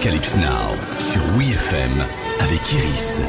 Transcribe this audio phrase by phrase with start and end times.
[0.00, 1.92] Apocalypse Now sur WeFM
[2.40, 3.20] avec Iris.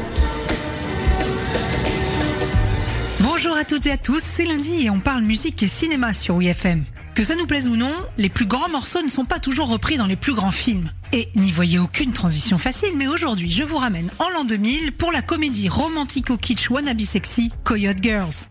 [3.20, 6.36] Bonjour à toutes et à tous, c'est lundi et on parle musique et cinéma sur
[6.36, 6.84] WeFM.
[7.14, 9.98] Que ça nous plaise ou non, les plus grands morceaux ne sont pas toujours repris
[9.98, 10.90] dans les plus grands films.
[11.12, 15.12] Et n'y voyez aucune transition facile, mais aujourd'hui je vous ramène en l'an 2000 pour
[15.12, 18.48] la comédie romantico-kitsch wannabe sexy Coyote Girls.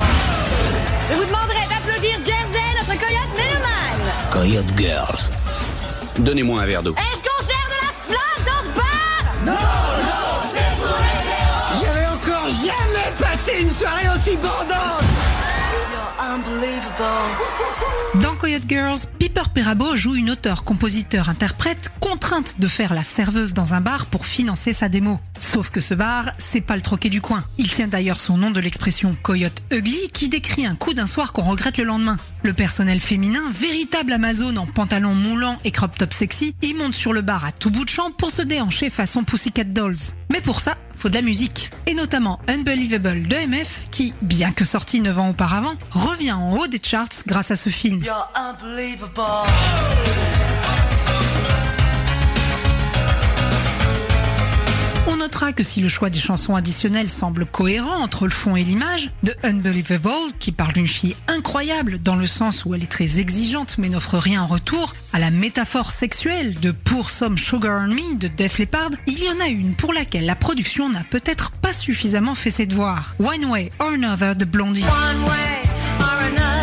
[1.10, 4.32] Je vous demanderai d'applaudir Jersey, notre coyote mélomane.
[4.32, 5.32] Coyote Girls.
[6.20, 6.94] Donnez-moi un verre d'eau.
[6.94, 7.31] Est-ce
[18.16, 18.31] Dans
[18.68, 23.82] Girls, Piper Perabo joue une auteure, compositeur, interprète contrainte de faire la serveuse dans un
[23.82, 25.20] bar pour financer sa démo.
[25.40, 27.44] Sauf que ce bar, c'est pas le troquet du coin.
[27.58, 31.34] Il tient d'ailleurs son nom de l'expression Coyote Ugly qui décrit un coup d'un soir
[31.34, 32.18] qu'on regrette le lendemain.
[32.44, 37.14] Le personnel féminin, véritable Amazon en pantalon moulant et crop top sexy, y monte sur
[37.14, 39.96] le bar à tout bout de champ pour se déhancher façon Pussycat Dolls.
[40.32, 41.72] Mais pour ça, faut de la musique.
[41.88, 46.68] Et notamment Unbelievable de MF qui, bien que sorti 9 ans auparavant, revient en haut
[46.68, 48.04] des charts grâce à ce film.
[55.08, 58.64] On notera que si le choix des chansons additionnelles semble cohérent entre le fond et
[58.64, 63.20] l'image, de Unbelievable, qui parle d'une fille incroyable dans le sens où elle est très
[63.20, 67.94] exigeante mais n'offre rien en retour, à la métaphore sexuelle de Pour Some Sugar on
[67.94, 71.52] Me de Def Leppard, il y en a une pour laquelle la production n'a peut-être
[71.52, 73.16] pas suffisamment fait ses devoirs.
[73.20, 74.84] One Way or Another de Blondie.
[74.84, 76.61] One way or another,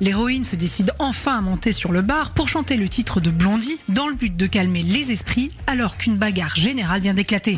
[0.00, 3.78] L'héroïne se décide enfin à monter sur le bar pour chanter le titre de Blondie
[3.88, 7.56] dans le but de calmer les esprits alors qu'une bagarre générale vient d'éclater.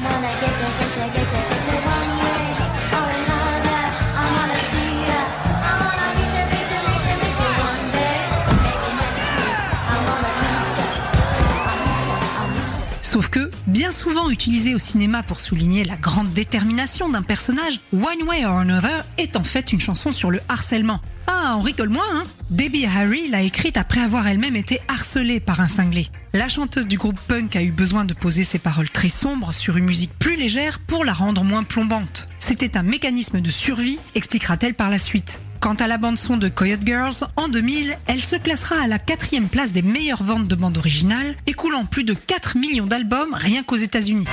[13.22, 18.26] Sauf que, bien souvent utilisé au cinéma pour souligner la grande détermination d'un personnage, One
[18.26, 21.00] Way or Another est en fait une chanson sur le harcèlement.
[21.28, 25.60] Ah, on rigole moins, hein Debbie Harry l'a écrite après avoir elle-même été harcelée par
[25.60, 26.08] un cinglé.
[26.32, 29.76] La chanteuse du groupe punk a eu besoin de poser ses paroles très sombres sur
[29.76, 32.26] une musique plus légère pour la rendre moins plombante.
[32.40, 35.38] C'était un mécanisme de survie, expliquera-t-elle par la suite.
[35.62, 39.48] Quant à la bande-son de Coyote Girls, en 2000, elle se classera à la quatrième
[39.48, 43.76] place des meilleures ventes de bandes originales, écoulant plus de 4 millions d'albums rien qu'aux
[43.76, 44.26] États-Unis.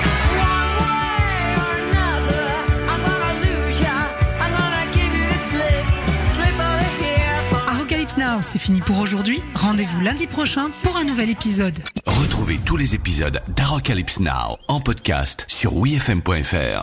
[8.17, 9.39] Now, c'est fini pour aujourd'hui.
[9.53, 11.79] Rendez-vous lundi prochain pour un nouvel épisode.
[12.05, 16.77] Retrouvez tous les épisodes d'Apocalypse Now en podcast sur WeFM.fr.